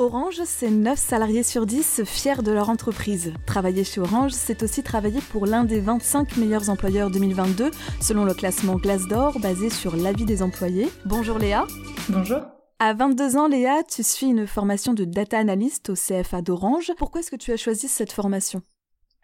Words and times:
Orange, 0.00 0.40
c'est 0.46 0.70
9 0.70 0.98
salariés 0.98 1.42
sur 1.42 1.66
10 1.66 2.04
fiers 2.06 2.42
de 2.42 2.52
leur 2.52 2.70
entreprise. 2.70 3.34
Travailler 3.44 3.84
chez 3.84 4.00
Orange, 4.00 4.32
c'est 4.32 4.62
aussi 4.62 4.82
travailler 4.82 5.20
pour 5.30 5.44
l'un 5.44 5.64
des 5.64 5.78
25 5.78 6.38
meilleurs 6.38 6.70
employeurs 6.70 7.10
2022, 7.10 7.70
selon 8.00 8.24
le 8.24 8.32
classement 8.32 8.76
Glassdoor, 8.76 9.38
basé 9.40 9.68
sur 9.68 9.96
l'avis 9.96 10.24
des 10.24 10.42
employés. 10.42 10.88
Bonjour 11.04 11.38
Léa. 11.38 11.66
Bonjour. 12.08 12.40
À 12.78 12.94
22 12.94 13.36
ans, 13.36 13.48
Léa, 13.48 13.82
tu 13.82 14.02
suis 14.02 14.28
une 14.28 14.46
formation 14.46 14.94
de 14.94 15.04
data 15.04 15.36
analyst 15.36 15.90
au 15.90 15.94
CFA 15.94 16.40
d'Orange. 16.40 16.92
Pourquoi 16.96 17.20
est-ce 17.20 17.30
que 17.30 17.36
tu 17.36 17.52
as 17.52 17.58
choisi 17.58 17.86
cette 17.86 18.12
formation? 18.12 18.62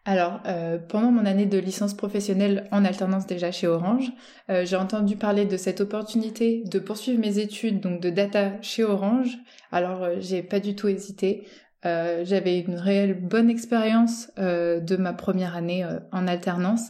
Alors, 0.08 0.38
euh, 0.46 0.78
pendant 0.78 1.10
mon 1.10 1.26
année 1.26 1.46
de 1.46 1.58
licence 1.58 1.92
professionnelle 1.92 2.68
en 2.70 2.84
alternance 2.84 3.26
déjà 3.26 3.50
chez 3.50 3.66
Orange, 3.66 4.12
euh, 4.50 4.64
j'ai 4.64 4.76
entendu 4.76 5.16
parler 5.16 5.46
de 5.46 5.56
cette 5.56 5.80
opportunité 5.80 6.62
de 6.64 6.78
poursuivre 6.78 7.18
mes 7.18 7.40
études 7.40 7.80
donc 7.80 8.00
de 8.00 8.10
data 8.10 8.52
chez 8.62 8.84
Orange. 8.84 9.36
Alors, 9.72 10.04
euh, 10.04 10.16
j'ai 10.20 10.44
pas 10.44 10.60
du 10.60 10.76
tout 10.76 10.88
hésité. 10.88 11.46
J'avais 11.84 12.58
une 12.58 12.74
réelle 12.74 13.14
bonne 13.14 13.48
expérience 13.48 14.28
de 14.36 14.96
ma 14.96 15.12
première 15.12 15.54
année 15.54 15.86
en 16.10 16.26
alternance 16.26 16.80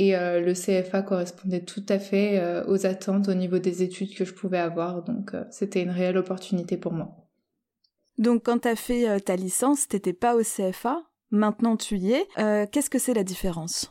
et 0.00 0.10
le 0.10 0.52
CFA 0.54 1.02
correspondait 1.02 1.60
tout 1.60 1.84
à 1.88 2.00
fait 2.00 2.42
aux 2.66 2.84
attentes 2.84 3.28
au 3.28 3.34
niveau 3.34 3.60
des 3.60 3.84
études 3.84 4.12
que 4.12 4.24
je 4.24 4.34
pouvais 4.34 4.58
avoir. 4.58 5.04
Donc, 5.04 5.36
c'était 5.50 5.84
une 5.84 5.90
réelle 5.90 6.18
opportunité 6.18 6.76
pour 6.76 6.92
moi. 6.92 7.28
Donc, 8.18 8.46
quand 8.46 8.58
tu 8.58 8.66
as 8.66 8.74
fait 8.74 9.20
ta 9.20 9.36
licence, 9.36 9.86
t'étais 9.86 10.14
pas 10.14 10.34
au 10.34 10.42
CFA 10.42 11.00
Maintenant, 11.30 11.76
tu 11.76 11.96
y 11.96 12.12
es. 12.12 12.26
Euh, 12.38 12.66
qu'est-ce 12.70 12.90
que 12.90 12.98
c'est 12.98 13.14
la 13.14 13.24
différence? 13.24 13.90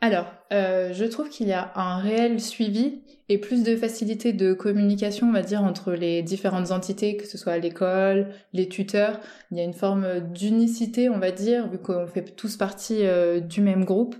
Alors, 0.00 0.26
euh, 0.52 0.92
je 0.92 1.04
trouve 1.04 1.28
qu'il 1.28 1.48
y 1.48 1.52
a 1.52 1.72
un 1.74 1.98
réel 1.98 2.40
suivi 2.40 3.02
et 3.28 3.38
plus 3.38 3.64
de 3.64 3.74
facilité 3.74 4.32
de 4.32 4.52
communication, 4.52 5.28
on 5.28 5.32
va 5.32 5.42
dire, 5.42 5.62
entre 5.62 5.92
les 5.92 6.22
différentes 6.22 6.70
entités, 6.70 7.16
que 7.16 7.26
ce 7.26 7.36
soit 7.36 7.58
l'école, 7.58 8.28
les 8.52 8.68
tuteurs. 8.68 9.18
Il 9.50 9.58
y 9.58 9.60
a 9.60 9.64
une 9.64 9.74
forme 9.74 10.20
d'unicité, 10.32 11.08
on 11.08 11.18
va 11.18 11.30
dire, 11.30 11.68
vu 11.68 11.78
qu'on 11.78 12.06
fait 12.06 12.22
tous 12.22 12.56
partie 12.56 13.04
euh, 13.06 13.40
du 13.40 13.60
même 13.60 13.84
groupe. 13.84 14.14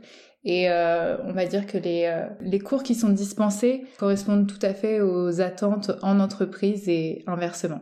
Et 0.44 0.70
on 0.70 1.32
va 1.32 1.44
dire 1.44 1.66
que 1.66 1.76
les, 1.76 2.24
les 2.40 2.58
cours 2.58 2.82
qui 2.82 2.94
sont 2.94 3.10
dispensés 3.10 3.84
correspondent 3.98 4.46
tout 4.46 4.64
à 4.64 4.72
fait 4.72 5.00
aux 5.00 5.42
attentes 5.42 5.90
en 6.00 6.20
entreprise 6.20 6.88
et 6.88 7.22
inversement. 7.26 7.80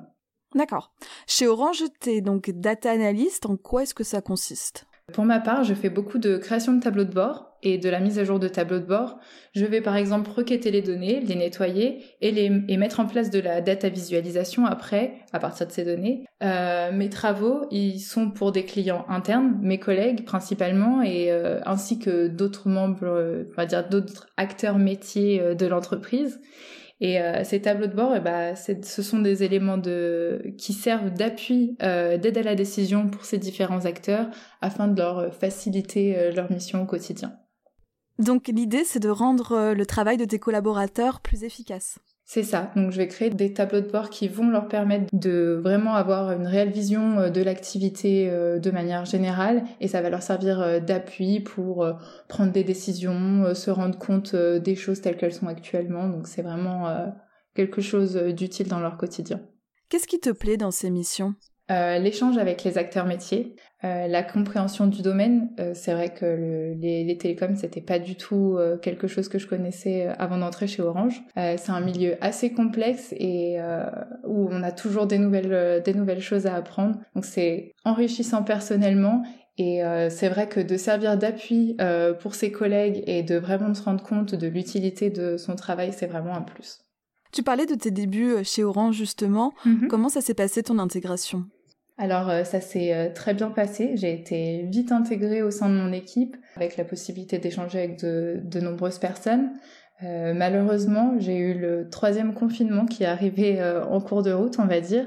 D'accord. 0.54 0.92
Chez 1.26 1.46
Orange, 1.46 1.84
tu 2.00 2.10
es 2.10 2.20
donc 2.20 2.50
data 2.50 2.90
analyst. 2.90 3.46
En 3.46 3.56
quoi 3.56 3.82
est-ce 3.82 3.94
que 3.94 4.04
ça 4.04 4.20
consiste? 4.20 4.86
Pour 5.12 5.24
ma 5.24 5.38
part, 5.38 5.62
je 5.62 5.72
fais 5.72 5.88
beaucoup 5.88 6.18
de 6.18 6.36
création 6.36 6.72
de 6.72 6.80
tableaux 6.80 7.04
de 7.04 7.12
bord 7.12 7.52
et 7.62 7.78
de 7.78 7.88
la 7.88 8.00
mise 8.00 8.18
à 8.18 8.24
jour 8.24 8.40
de 8.40 8.48
tableaux 8.48 8.80
de 8.80 8.86
bord. 8.86 9.20
Je 9.54 9.64
vais 9.64 9.80
par 9.80 9.94
exemple 9.96 10.28
requêter 10.30 10.72
les 10.72 10.82
données, 10.82 11.20
les 11.20 11.36
nettoyer 11.36 12.04
et, 12.20 12.32
les, 12.32 12.50
et 12.68 12.76
mettre 12.76 12.98
en 12.98 13.06
place 13.06 13.30
de 13.30 13.38
la 13.38 13.60
data 13.60 13.88
visualisation 13.88 14.66
après, 14.66 15.18
à 15.32 15.38
partir 15.38 15.68
de 15.68 15.72
ces 15.72 15.84
données. 15.84 16.24
Euh, 16.42 16.90
mes 16.90 17.08
travaux, 17.08 17.66
ils 17.70 18.00
sont 18.00 18.32
pour 18.32 18.50
des 18.50 18.64
clients 18.64 19.06
internes, 19.08 19.56
mes 19.62 19.78
collègues 19.78 20.24
principalement, 20.24 21.02
et 21.02 21.30
euh, 21.30 21.60
ainsi 21.66 22.00
que 22.00 22.26
d'autres 22.26 22.68
membres, 22.68 23.04
euh, 23.04 23.44
on 23.52 23.54
va 23.54 23.66
dire 23.66 23.88
d'autres 23.88 24.26
acteurs 24.36 24.78
métiers 24.78 25.54
de 25.54 25.66
l'entreprise. 25.66 26.40
Et 27.00 27.20
euh, 27.20 27.44
ces 27.44 27.60
tableaux 27.60 27.88
de 27.88 27.94
bord, 27.94 28.14
eh 28.16 28.20
ben, 28.20 28.54
ce 28.56 29.02
sont 29.02 29.18
des 29.18 29.42
éléments 29.42 29.80
qui 30.56 30.72
servent 30.72 31.10
d'appui, 31.10 31.76
euh, 31.82 32.16
d'aide 32.16 32.38
à 32.38 32.42
la 32.42 32.54
décision 32.54 33.08
pour 33.08 33.24
ces 33.24 33.38
différents 33.38 33.84
acteurs 33.84 34.28
afin 34.62 34.88
de 34.88 34.98
leur 34.98 35.34
faciliter 35.34 36.18
euh, 36.18 36.32
leur 36.32 36.50
mission 36.50 36.82
au 36.82 36.86
quotidien. 36.86 37.36
Donc 38.18 38.48
l'idée, 38.48 38.84
c'est 38.84 39.00
de 39.00 39.10
rendre 39.10 39.74
le 39.74 39.86
travail 39.86 40.16
de 40.16 40.24
tes 40.24 40.38
collaborateurs 40.38 41.20
plus 41.20 41.44
efficace. 41.44 41.98
C'est 42.28 42.42
ça. 42.42 42.72
Donc 42.74 42.90
je 42.90 42.96
vais 42.96 43.06
créer 43.06 43.30
des 43.30 43.52
tableaux 43.52 43.80
de 43.80 43.88
bord 43.88 44.10
qui 44.10 44.26
vont 44.26 44.50
leur 44.50 44.66
permettre 44.66 45.06
de 45.12 45.60
vraiment 45.62 45.94
avoir 45.94 46.32
une 46.32 46.48
réelle 46.48 46.72
vision 46.72 47.20
euh, 47.20 47.30
de 47.30 47.40
l'activité 47.40 48.28
euh, 48.28 48.58
de 48.58 48.72
manière 48.72 49.04
générale 49.04 49.62
et 49.80 49.86
ça 49.86 50.02
va 50.02 50.10
leur 50.10 50.24
servir 50.24 50.60
euh, 50.60 50.80
d'appui 50.80 51.38
pour 51.38 51.88
prendre 52.26 52.50
des 52.50 52.64
décisions, 52.64 53.54
se 53.54 53.70
rendre 53.70 53.96
compte 53.96 54.34
des 54.34 54.74
choses 54.74 55.00
telles 55.00 55.16
qu'elles 55.16 55.34
sont 55.34 55.46
actuellement. 55.46 56.08
Donc 56.08 56.26
c'est 56.26 56.42
vraiment 56.42 57.12
quelque 57.54 57.80
chose 57.80 58.16
d'utile 58.16 58.66
dans 58.66 58.80
leur 58.80 58.96
quotidien. 58.96 59.40
Qu'est-ce 59.88 60.08
qui 60.08 60.18
te 60.18 60.30
plaît 60.30 60.56
dans 60.56 60.72
ces 60.72 60.90
missions? 60.90 61.34
Euh, 61.68 61.98
l'échange 61.98 62.38
avec 62.38 62.62
les 62.62 62.78
acteurs 62.78 63.06
métiers, 63.06 63.56
euh, 63.82 64.06
la 64.06 64.22
compréhension 64.22 64.86
du 64.86 65.02
domaine. 65.02 65.50
Euh, 65.58 65.72
c'est 65.74 65.92
vrai 65.92 66.14
que 66.14 66.24
le, 66.24 66.74
les, 66.74 67.02
les, 67.02 67.18
télécoms, 67.18 67.56
c'était 67.56 67.80
pas 67.80 67.98
du 67.98 68.14
tout 68.14 68.58
quelque 68.82 69.08
chose 69.08 69.28
que 69.28 69.38
je 69.38 69.48
connaissais 69.48 70.06
avant 70.18 70.38
d'entrer 70.38 70.66
chez 70.66 70.82
Orange. 70.82 71.22
c'est 71.34 71.70
un 71.70 71.80
milieu 71.80 72.16
assez 72.20 72.52
complexe 72.52 73.12
et 73.18 73.58
où 74.24 74.48
on 74.50 74.62
a 74.62 74.72
toujours 74.72 75.06
des 75.06 75.18
nouvelles, 75.18 75.82
des 75.84 75.94
nouvelles 75.94 76.20
choses 76.20 76.46
à 76.46 76.54
apprendre. 76.54 76.96
Donc 77.14 77.24
c'est 77.24 77.72
enrichissant 77.84 78.42
personnellement 78.42 79.22
et 79.58 79.82
c'est 80.10 80.28
vrai 80.28 80.48
que 80.48 80.60
de 80.60 80.76
servir 80.76 81.16
d'appui 81.16 81.76
pour 82.20 82.34
ses 82.34 82.52
collègues 82.52 83.02
et 83.06 83.22
de 83.22 83.36
vraiment 83.36 83.74
se 83.74 83.82
rendre 83.82 84.02
compte 84.02 84.34
de 84.34 84.46
l'utilité 84.46 85.10
de 85.10 85.36
son 85.36 85.56
travail, 85.56 85.92
c'est 85.92 86.06
vraiment 86.06 86.34
un 86.34 86.42
plus. 86.42 86.80
Tu 87.32 87.42
parlais 87.42 87.66
de 87.66 87.74
tes 87.74 87.90
débuts 87.90 88.44
chez 88.44 88.64
Orange 88.64 88.96
justement. 88.96 89.52
Mm-hmm. 89.64 89.88
Comment 89.88 90.08
ça 90.08 90.20
s'est 90.20 90.34
passé 90.34 90.62
ton 90.62 90.78
intégration? 90.78 91.46
Alors 91.98 92.28
euh, 92.28 92.44
ça 92.44 92.60
s'est 92.60 92.92
euh, 92.92 93.08
très 93.12 93.32
bien 93.32 93.50
passé, 93.50 93.92
j'ai 93.94 94.12
été 94.12 94.62
vite 94.68 94.92
intégrée 94.92 95.42
au 95.42 95.50
sein 95.50 95.70
de 95.70 95.74
mon 95.74 95.92
équipe 95.92 96.36
avec 96.56 96.76
la 96.76 96.84
possibilité 96.84 97.38
d'échanger 97.38 97.78
avec 97.78 97.98
de, 98.00 98.40
de, 98.44 98.60
nombreuses 98.60 98.98
personnes. 98.98 99.52
Euh, 100.02 100.34
malheureusement, 100.34 101.14
j'ai 101.18 101.36
eu 101.36 101.54
le 101.54 101.88
troisième 101.88 102.34
confinement 102.34 102.84
qui 102.84 103.04
est 103.04 103.06
arrivé 103.06 103.62
en 103.62 104.00
cours 104.00 104.22
de 104.22 104.32
route, 104.32 104.58
on 104.58 104.66
va 104.66 104.80
dire, 104.80 105.06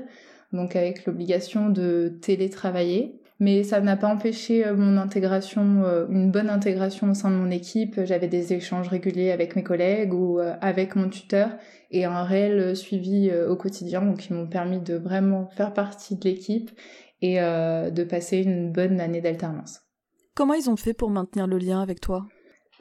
donc 0.51 0.75
avec 0.75 1.05
l'obligation 1.05 1.69
de 1.69 2.17
télétravailler 2.22 3.19
mais 3.39 3.63
ça 3.63 3.79
n'a 3.79 3.95
pas 3.95 4.07
empêché 4.07 4.66
euh, 4.66 4.75
mon 4.75 4.97
intégration, 4.97 5.83
euh, 5.83 6.05
une 6.09 6.29
bonne 6.29 6.50
intégration 6.50 7.11
au 7.11 7.13
sein 7.13 7.31
de 7.31 7.35
mon 7.35 7.50
équipe. 7.50 8.03
J'avais 8.03 8.27
des 8.27 8.53
échanges 8.53 8.89
réguliers 8.89 9.31
avec 9.31 9.55
mes 9.55 9.63
collègues 9.63 10.13
ou 10.13 10.39
euh, 10.39 10.55
avec 10.61 10.95
mon 10.95 11.09
tuteur 11.09 11.51
et 11.91 12.05
un 12.05 12.23
réel 12.23 12.75
suivi 12.75 13.31
au 13.33 13.55
quotidien, 13.55 14.03
donc 14.03 14.17
qui 14.17 14.33
m'ont 14.33 14.47
permis 14.47 14.79
de 14.79 14.94
vraiment 14.94 15.47
faire 15.47 15.73
partie 15.73 16.16
de 16.16 16.23
l'équipe 16.23 16.69
et 17.23 17.38
de 17.39 18.03
passer 18.03 18.44
une 18.44 18.72
bonne 18.72 19.01
année 19.01 19.22
d'alternance. 19.22 19.81
Comment 20.35 20.53
ils 20.53 20.69
ont 20.69 20.75
fait 20.75 20.94
pour 20.94 21.09
maintenir 21.09 21.47
le 21.47 21.57
lien 21.57 21.81
avec 21.81 22.00
toi? 22.00 22.27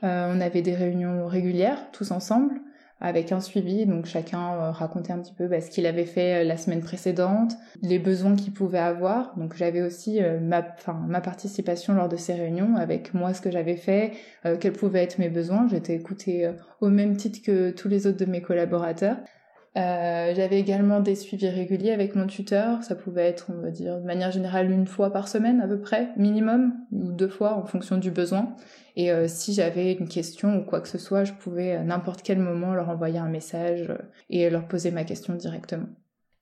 On 0.02 0.40
avait 0.42 0.60
des 0.60 0.74
réunions 0.74 1.26
régulières, 1.26 1.90
tous 1.90 2.10
ensemble 2.10 2.60
avec 3.00 3.32
un 3.32 3.40
suivi. 3.40 3.86
Donc 3.86 4.06
chacun 4.06 4.52
euh, 4.54 4.70
racontait 4.70 5.12
un 5.12 5.18
petit 5.18 5.32
peu 5.32 5.46
bah, 5.46 5.60
ce 5.60 5.70
qu'il 5.70 5.86
avait 5.86 6.04
fait 6.04 6.42
euh, 6.42 6.44
la 6.44 6.56
semaine 6.56 6.80
précédente, 6.80 7.52
les 7.82 7.98
besoins 7.98 8.34
qu'il 8.36 8.52
pouvait 8.52 8.78
avoir. 8.78 9.36
Donc 9.36 9.54
j'avais 9.56 9.82
aussi 9.82 10.22
euh, 10.22 10.40
ma, 10.40 10.66
ma 11.06 11.20
participation 11.20 11.94
lors 11.94 12.08
de 12.08 12.16
ces 12.16 12.34
réunions 12.34 12.76
avec 12.76 13.14
moi 13.14 13.34
ce 13.34 13.40
que 13.40 13.50
j'avais 13.50 13.76
fait, 13.76 14.12
quels 14.60 14.72
pouvaient 14.72 15.02
être 15.02 15.18
mes 15.18 15.28
besoins. 15.28 15.68
J'étais 15.68 15.94
écoutée 15.94 16.50
au 16.80 16.88
même 16.88 17.16
titre 17.16 17.40
que 17.44 17.70
tous 17.70 17.88
les 17.88 18.06
autres 18.06 18.18
de 18.18 18.24
mes 18.24 18.42
collaborateurs. 18.42 19.16
Euh, 19.76 20.32
j'avais 20.34 20.58
également 20.58 21.00
des 21.00 21.14
suivis 21.14 21.48
réguliers 21.48 21.90
avec 21.90 22.14
mon 22.14 22.26
tuteur. 22.26 22.82
Ça 22.82 22.94
pouvait 22.94 23.26
être, 23.26 23.46
on 23.50 23.60
va 23.60 23.70
dire, 23.70 23.98
de 24.00 24.06
manière 24.06 24.30
générale, 24.30 24.70
une 24.70 24.86
fois 24.86 25.12
par 25.12 25.28
semaine 25.28 25.60
à 25.60 25.68
peu 25.68 25.80
près, 25.80 26.08
minimum, 26.16 26.74
ou 26.92 27.12
deux 27.12 27.28
fois 27.28 27.54
en 27.54 27.64
fonction 27.64 27.96
du 27.96 28.10
besoin. 28.10 28.54
Et 28.96 29.12
euh, 29.12 29.28
si 29.28 29.52
j'avais 29.52 29.92
une 29.92 30.08
question 30.08 30.58
ou 30.58 30.64
quoi 30.64 30.80
que 30.80 30.88
ce 30.88 30.98
soit, 30.98 31.24
je 31.24 31.32
pouvais 31.32 31.72
à 31.72 31.84
n'importe 31.84 32.22
quel 32.22 32.38
moment 32.38 32.74
leur 32.74 32.88
envoyer 32.88 33.18
un 33.18 33.28
message 33.28 33.90
euh, 33.90 33.98
et 34.30 34.50
leur 34.50 34.66
poser 34.66 34.90
ma 34.90 35.04
question 35.04 35.34
directement. 35.34 35.86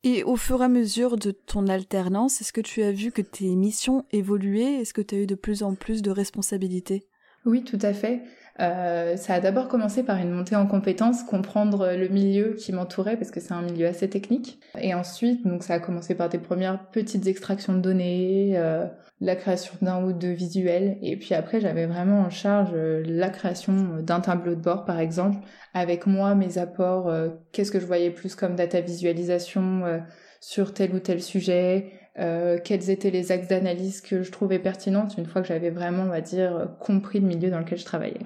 Et 0.05 0.23
au 0.23 0.37
fur 0.37 0.63
et 0.63 0.65
à 0.65 0.69
mesure 0.69 1.17
de 1.17 1.33
ton 1.33 1.67
alternance, 1.67 2.41
est-ce 2.41 2.53
que 2.53 2.61
tu 2.61 2.83
as 2.83 2.93
vu 2.93 3.11
que 3.11 3.23
tes 3.23 3.57
missions 3.57 4.05
évoluaient? 4.13 4.81
Est-ce 4.81 4.95
que 4.95 5.01
tu 5.03 5.17
as 5.17 5.19
eu 5.19 5.27
de 5.27 5.35
plus 5.35 5.63
en 5.63 5.75
plus 5.75 6.01
de 6.01 6.11
responsabilités? 6.11 7.09
Oui, 7.47 7.63
tout 7.63 7.79
à 7.81 7.93
fait. 7.93 8.23
Euh, 8.59 9.17
ça 9.17 9.35
a 9.35 9.41
d'abord 9.41 9.69
commencé 9.69 10.03
par 10.03 10.17
une 10.17 10.31
montée 10.31 10.57
en 10.57 10.67
compétences, 10.67 11.23
comprendre 11.23 11.93
le 11.97 12.09
milieu 12.09 12.55
qui 12.55 12.73
m'entourait 12.73 13.17
parce 13.17 13.31
que 13.31 13.39
c'est 13.39 13.53
un 13.53 13.63
milieu 13.63 13.87
assez 13.87 14.11
technique. 14.11 14.59
Et 14.81 14.95
ensuite, 14.95 15.47
donc 15.47 15.63
ça 15.63 15.75
a 15.75 15.79
commencé 15.79 16.17
par 16.17 16.29
des 16.29 16.39
premières 16.39 16.91
petites 16.91 17.27
extractions 17.29 17.75
de 17.75 17.81
données, 17.81 18.55
euh, 18.57 18.87
la 19.21 19.37
création 19.37 19.75
d'un 19.81 20.03
ou 20.03 20.13
deux 20.13 20.33
visuels. 20.33 20.99
Et 21.03 21.17
puis 21.17 21.35
après, 21.35 21.61
j'avais 21.61 21.87
vraiment 21.87 22.21
en 22.21 22.31
charge 22.31 22.71
euh, 22.75 23.03
la 23.07 23.29
création 23.29 24.01
d'un 24.01 24.21
tableau 24.21 24.57
de 24.57 24.61
bord, 24.61 24.85
par 24.85 24.99
exemple, 24.99 25.37
avec 25.73 26.07
moi, 26.07 26.35
mes 26.35 26.59
apports, 26.59 27.13
qu'est-ce 27.53 27.71
que 27.71 27.79
je 27.79 27.87
voyais 27.87 28.11
plus 28.11 28.35
comme 28.35 28.57
data 28.57 28.81
visualisation 28.81 30.01
sur 30.41 30.73
tel 30.73 30.95
ou 30.95 31.01
tel 31.01 31.23
sujet, 31.23 31.93
euh, 32.19 32.59
quels 32.63 32.91
étaient 32.91 33.11
les 33.11 33.33
axes 33.33 33.49
d'analyse 33.49 34.01
que 34.01 34.23
je 34.23 34.33
trouvais 34.33 34.59
pertinentes 34.59 35.17
une 35.19 35.27
fois 35.27 35.43
que 35.43 35.49
j'avais 35.49 35.71
vraiment, 35.71 36.05
on 36.05 36.09
va 36.09 36.21
dire, 36.21 36.69
compris 36.81 37.21
le 37.21 37.27
milieu 37.27 37.51
dans 37.51 37.59
lequel 37.59 37.79
je 37.79 37.85
travaillais. 37.85 38.21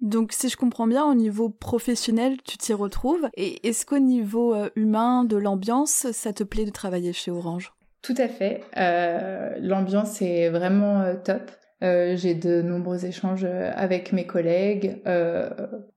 Donc 0.00 0.32
si 0.32 0.48
je 0.48 0.56
comprends 0.56 0.86
bien, 0.86 1.04
au 1.04 1.14
niveau 1.14 1.48
professionnel, 1.48 2.36
tu 2.44 2.58
t'y 2.58 2.74
retrouves. 2.74 3.28
Et 3.34 3.66
est-ce 3.66 3.86
qu'au 3.86 3.98
niveau 3.98 4.54
euh, 4.54 4.68
humain, 4.76 5.24
de 5.24 5.36
l'ambiance, 5.36 6.06
ça 6.12 6.32
te 6.32 6.42
plaît 6.44 6.64
de 6.64 6.70
travailler 6.70 7.12
chez 7.12 7.30
Orange? 7.30 7.72
Tout 8.02 8.14
à 8.18 8.28
fait. 8.28 8.62
Euh, 8.76 9.56
l'ambiance 9.60 10.20
est 10.20 10.50
vraiment 10.50 11.14
top. 11.24 11.50
Euh, 11.82 12.16
j'ai 12.16 12.34
de 12.34 12.62
nombreux 12.62 13.04
échanges 13.04 13.44
avec 13.44 14.12
mes 14.12 14.26
collègues. 14.26 15.02
Euh, 15.06 15.50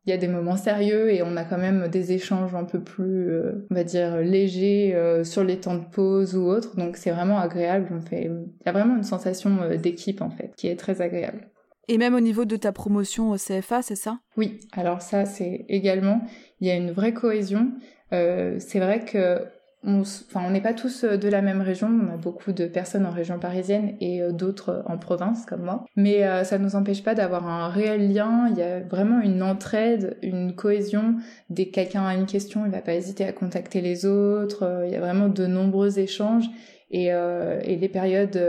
il 0.05 0.09
y 0.09 0.13
a 0.13 0.17
des 0.17 0.27
moments 0.27 0.57
sérieux 0.57 1.11
et 1.13 1.21
on 1.21 1.37
a 1.37 1.43
quand 1.43 1.57
même 1.57 1.87
des 1.87 2.11
échanges 2.11 2.55
un 2.55 2.65
peu 2.65 2.81
plus, 2.81 3.39
on 3.69 3.75
va 3.75 3.83
dire, 3.83 4.17
légers 4.17 4.97
sur 5.23 5.43
les 5.43 5.59
temps 5.59 5.75
de 5.75 5.85
pause 5.85 6.35
ou 6.35 6.45
autres. 6.47 6.75
Donc 6.75 6.97
c'est 6.97 7.11
vraiment 7.11 7.39
agréable. 7.39 7.89
On 7.91 8.01
fait, 8.01 8.25
il 8.25 8.65
y 8.65 8.69
a 8.69 8.71
vraiment 8.71 8.97
une 8.97 9.03
sensation 9.03 9.69
d'équipe 9.77 10.21
en 10.21 10.29
fait 10.29 10.53
qui 10.55 10.67
est 10.67 10.77
très 10.77 11.01
agréable. 11.01 11.47
Et 11.87 11.97
même 11.97 12.15
au 12.15 12.19
niveau 12.19 12.45
de 12.45 12.57
ta 12.57 12.71
promotion 12.71 13.31
au 13.31 13.37
CFA, 13.37 13.81
c'est 13.81 13.95
ça? 13.95 14.19
Oui, 14.35 14.59
alors 14.73 15.01
ça 15.01 15.25
c'est 15.25 15.65
également, 15.69 16.21
il 16.59 16.67
y 16.67 16.71
a 16.71 16.75
une 16.75 16.91
vraie 16.91 17.13
cohésion. 17.13 17.71
Euh, 18.13 18.57
c'est 18.59 18.79
vrai 18.79 19.05
que 19.05 19.45
on 19.83 20.01
enfin, 20.01 20.49
n'est 20.49 20.61
pas 20.61 20.73
tous 20.73 21.03
euh, 21.03 21.17
de 21.17 21.29
la 21.29 21.41
même 21.41 21.61
région. 21.61 21.87
On 21.87 22.13
a 22.13 22.17
beaucoup 22.17 22.51
de 22.51 22.65
personnes 22.65 23.05
en 23.05 23.11
région 23.11 23.39
parisienne 23.39 23.95
et 24.01 24.21
euh, 24.21 24.31
d'autres 24.31 24.83
en 24.87 24.97
province 24.97 25.45
comme 25.45 25.61
moi. 25.61 25.85
Mais 25.95 26.23
ça 26.43 26.57
ne 26.57 26.63
nous 26.63 26.75
empêche 26.75 27.03
pas 27.03 27.15
d'avoir 27.15 27.47
un 27.47 27.69
réel 27.69 28.13
lien. 28.13 28.47
Il 28.51 28.57
y 28.57 28.61
a 28.61 28.79
vraiment 28.79 29.21
une 29.21 29.43
entraide, 29.43 30.17
une 30.21 30.55
cohésion. 30.55 31.15
Dès 31.49 31.67
que 31.67 31.71
quelqu'un 31.71 32.05
a 32.05 32.15
une 32.15 32.25
question, 32.25 32.65
il 32.65 32.71
va 32.71 32.81
pas 32.81 32.93
hésiter 32.93 33.25
à 33.25 33.31
contacter 33.31 33.81
les 33.81 34.05
autres. 34.05 34.83
Il 34.85 34.91
y 34.91 34.95
a 34.95 34.99
vraiment 34.99 35.29
de 35.29 35.45
nombreux 35.45 35.99
échanges. 35.99 36.49
Et, 36.89 37.11
euh, 37.11 37.59
et 37.63 37.75
les 37.75 37.89
périodes 37.89 38.41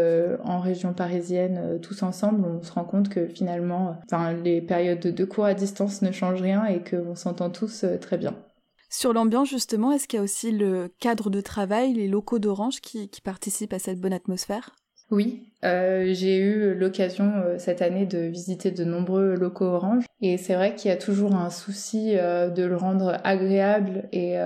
en 0.44 0.60
région 0.60 0.92
parisienne, 0.92 1.78
tous 1.82 2.02
ensemble, 2.02 2.44
on 2.46 2.62
se 2.62 2.72
rend 2.72 2.84
compte 2.84 3.08
que 3.08 3.26
finalement, 3.26 3.96
enfin, 4.04 4.32
les 4.32 4.60
périodes 4.60 5.00
de 5.00 5.24
cours 5.24 5.44
à 5.44 5.54
distance 5.54 6.02
ne 6.02 6.12
changent 6.12 6.42
rien 6.42 6.64
et 6.66 6.82
qu'on 6.82 7.14
s'entend 7.14 7.50
tous 7.50 7.84
très 8.00 8.16
bien. 8.16 8.34
Sur 8.90 9.12
l'ambiance, 9.12 9.50
justement, 9.50 9.92
est-ce 9.92 10.08
qu'il 10.08 10.16
y 10.16 10.20
a 10.20 10.22
aussi 10.22 10.50
le 10.50 10.88
cadre 10.98 11.28
de 11.28 11.40
travail, 11.42 11.92
les 11.92 12.08
locaux 12.08 12.38
d'Orange 12.38 12.80
qui, 12.80 13.10
participent 13.22 13.74
à 13.74 13.78
cette 13.78 14.00
bonne 14.00 14.14
atmosphère? 14.14 14.76
Oui, 15.10 15.52
euh, 15.64 16.12
j'ai 16.12 16.36
eu 16.36 16.74
l'occasion 16.74 17.32
euh, 17.36 17.58
cette 17.58 17.80
année 17.80 18.04
de 18.04 18.18
visiter 18.18 18.70
de 18.70 18.84
nombreux 18.84 19.36
locaux 19.36 19.64
Orange 19.64 20.04
et 20.20 20.36
c'est 20.36 20.54
vrai 20.54 20.74
qu'il 20.74 20.90
y 20.90 20.92
a 20.92 20.98
toujours 20.98 21.34
un 21.34 21.48
souci 21.48 22.12
euh, 22.16 22.50
de 22.50 22.62
le 22.62 22.76
rendre 22.76 23.18
agréable 23.24 24.06
et 24.12 24.36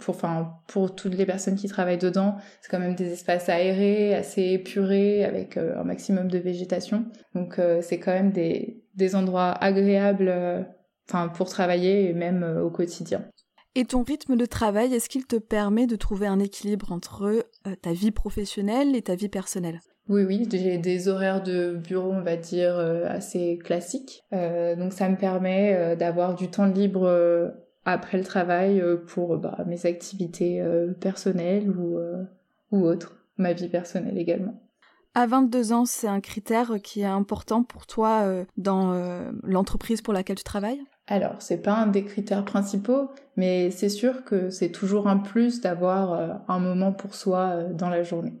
pour 0.00 0.16
pour 0.66 0.94
toutes 0.96 1.14
les 1.14 1.24
personnes 1.24 1.54
qui 1.54 1.68
travaillent 1.68 1.98
dedans, 1.98 2.36
c'est 2.60 2.70
quand 2.70 2.80
même 2.80 2.96
des 2.96 3.12
espaces 3.12 3.48
aérés, 3.48 4.14
assez 4.14 4.42
épurés 4.42 5.24
avec 5.24 5.56
un 5.56 5.84
maximum 5.84 6.28
de 6.28 6.38
végétation. 6.38 7.04
Donc 7.36 7.60
c'est 7.80 8.00
quand 8.00 8.12
même 8.12 8.32
des 8.32 8.82
des 8.96 9.14
endroits 9.14 9.52
agréables 9.52 10.34
pour 11.34 11.48
travailler 11.48 12.10
et 12.10 12.12
même 12.12 12.42
au 12.42 12.70
quotidien. 12.70 13.24
Et 13.74 13.86
ton 13.86 14.02
rythme 14.02 14.36
de 14.36 14.44
travail, 14.44 14.92
est-ce 14.92 15.08
qu'il 15.08 15.26
te 15.26 15.36
permet 15.36 15.86
de 15.86 15.96
trouver 15.96 16.26
un 16.26 16.38
équilibre 16.38 16.92
entre 16.92 17.22
euh, 17.22 17.74
ta 17.80 17.92
vie 17.92 18.10
professionnelle 18.10 18.94
et 18.94 19.00
ta 19.00 19.14
vie 19.14 19.30
personnelle? 19.30 19.80
Oui, 20.10 20.24
oui, 20.24 20.46
j'ai 20.50 20.76
des 20.76 21.08
horaires 21.08 21.42
de 21.42 21.76
bureau, 21.76 22.10
on 22.12 22.20
va 22.20 22.36
dire, 22.36 22.76
euh, 22.76 23.06
assez 23.08 23.58
classiques. 23.64 24.24
Euh, 24.34 24.76
donc 24.76 24.92
ça 24.92 25.08
me 25.08 25.16
permet 25.16 25.96
d'avoir 25.96 26.34
du 26.34 26.48
temps 26.48 26.66
libre 26.66 27.50
après 27.86 28.18
le 28.18 28.24
travail 28.24 28.82
pour 29.06 29.38
bah, 29.38 29.64
mes 29.66 29.86
activités 29.86 30.62
personnelles 31.00 31.70
ou, 31.70 31.98
ou 32.72 32.84
autres, 32.84 33.16
ma 33.38 33.54
vie 33.54 33.68
personnelle 33.68 34.18
également. 34.18 34.60
À 35.14 35.26
22 35.26 35.72
ans, 35.72 35.84
c'est 35.84 36.08
un 36.08 36.20
critère 36.20 36.74
qui 36.82 37.00
est 37.00 37.04
important 37.04 37.62
pour 37.62 37.86
toi 37.86 38.44
dans 38.56 38.92
l'entreprise 39.44 40.02
pour 40.02 40.12
laquelle 40.12 40.36
tu 40.36 40.44
travailles? 40.44 40.82
Alors, 41.08 41.42
c'est 41.42 41.60
pas 41.60 41.74
un 41.74 41.88
des 41.88 42.04
critères 42.04 42.44
principaux, 42.44 43.10
mais 43.36 43.70
c'est 43.70 43.88
sûr 43.88 44.24
que 44.24 44.50
c'est 44.50 44.70
toujours 44.70 45.08
un 45.08 45.18
plus 45.18 45.60
d'avoir 45.60 46.12
euh, 46.12 46.28
un 46.48 46.60
moment 46.60 46.92
pour 46.92 47.14
soi 47.14 47.50
euh, 47.50 47.72
dans 47.72 47.88
la 47.88 48.02
journée. 48.02 48.34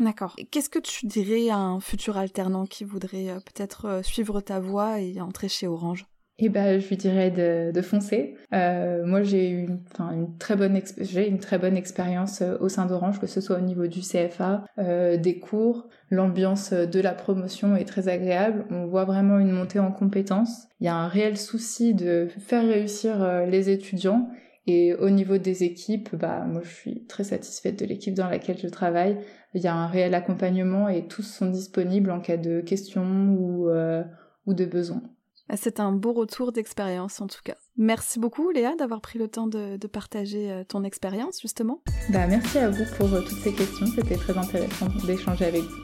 D'accord. 0.00 0.36
Qu'est-ce 0.50 0.68
que 0.68 0.78
tu 0.78 1.06
dirais 1.06 1.48
à 1.48 1.58
un 1.58 1.80
futur 1.80 2.16
alternant 2.16 2.66
qui 2.66 2.84
voudrait 2.84 3.30
euh, 3.30 3.40
peut-être 3.40 4.00
suivre 4.04 4.40
ta 4.40 4.58
voie 4.58 5.00
et 5.00 5.20
entrer 5.20 5.48
chez 5.48 5.68
Orange? 5.68 6.06
Eh 6.38 6.48
ben, 6.48 6.78
je 6.78 6.88
lui 6.88 6.96
dirais 6.96 7.30
de, 7.30 7.72
de 7.72 7.82
foncer. 7.82 8.36
Euh, 8.52 9.04
moi, 9.04 9.22
j'ai 9.22 9.50
eu 9.50 9.64
une, 9.64 9.80
une 9.98 10.38
très 10.38 10.54
bonne 10.54 10.80
j'ai 11.00 11.28
une 11.28 11.40
très 11.40 11.58
bonne 11.58 11.76
expérience 11.76 12.42
euh, 12.42 12.56
au 12.60 12.68
sein 12.68 12.86
d'Orange, 12.86 13.20
que 13.20 13.26
ce 13.26 13.40
soit 13.40 13.56
au 13.56 13.60
niveau 13.60 13.88
du 13.88 14.00
CFA, 14.00 14.64
euh, 14.78 15.16
des 15.16 15.40
cours, 15.40 15.88
l'ambiance 16.10 16.72
de 16.72 17.00
la 17.00 17.12
promotion 17.12 17.76
est 17.76 17.84
très 17.84 18.08
agréable. 18.08 18.66
On 18.70 18.86
voit 18.86 19.04
vraiment 19.04 19.38
une 19.38 19.50
montée 19.50 19.80
en 19.80 19.92
compétences. 19.92 20.68
Il 20.80 20.86
y 20.86 20.88
a 20.88 20.94
un 20.94 21.08
réel 21.08 21.36
souci 21.36 21.94
de 21.94 22.28
faire 22.38 22.66
réussir 22.66 23.22
euh, 23.22 23.44
les 23.44 23.70
étudiants. 23.70 24.28
Et 24.66 24.94
au 24.94 25.08
niveau 25.10 25.38
des 25.38 25.64
équipes, 25.64 26.14
bah, 26.14 26.44
moi, 26.46 26.60
je 26.62 26.68
suis 26.68 27.04
très 27.06 27.24
satisfaite 27.24 27.78
de 27.78 27.86
l'équipe 27.86 28.14
dans 28.14 28.28
laquelle 28.28 28.58
je 28.58 28.68
travaille. 28.68 29.18
Il 29.54 29.62
y 29.62 29.66
a 29.66 29.74
un 29.74 29.86
réel 29.86 30.14
accompagnement 30.14 30.88
et 30.88 31.08
tous 31.08 31.22
sont 31.22 31.50
disponibles 31.50 32.10
en 32.10 32.20
cas 32.20 32.36
de 32.36 32.60
questions 32.60 33.34
ou, 33.38 33.70
euh, 33.70 34.04
ou 34.46 34.52
de 34.52 34.66
besoins. 34.66 35.02
Bah, 35.48 35.56
c'est 35.56 35.80
un 35.80 35.92
beau 35.92 36.12
retour 36.12 36.52
d'expérience 36.52 37.20
en 37.20 37.26
tout 37.26 37.40
cas. 37.42 37.56
Merci 37.76 38.18
beaucoup 38.18 38.50
Léa 38.50 38.74
d'avoir 38.76 39.00
pris 39.00 39.18
le 39.18 39.28
temps 39.28 39.46
de, 39.46 39.78
partager 39.86 40.50
euh, 40.50 40.64
ton 40.64 40.84
expérience 40.84 41.40
justement. 41.40 41.82
Bah, 42.10 42.26
merci 42.26 42.58
à 42.58 42.70
vous 42.70 42.84
pour 42.96 43.12
euh, 43.12 43.22
toutes 43.22 43.38
ces 43.38 43.54
questions, 43.54 43.86
c'était 43.86 44.16
très 44.16 44.36
intéressant 44.36 44.88
d'échanger 45.06 45.46
avec 45.46 45.62
vous. 45.62 45.82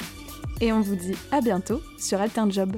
Et 0.60 0.72
on 0.72 0.80
vous 0.80 0.96
dit 0.96 1.14
à 1.32 1.40
bientôt 1.40 1.80
sur 1.98 2.20
Altern 2.20 2.52
Job. 2.52 2.76